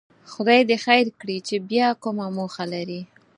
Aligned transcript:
خدای 0.31 0.61
دې 0.69 0.77
خیر 0.85 1.05
کړي 1.19 1.37
چې 1.47 1.55
بیا 1.69 1.87
کومه 2.03 2.25
موخه 2.37 2.65
لري. 2.73 3.01